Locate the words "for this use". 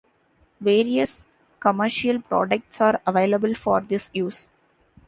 3.53-4.49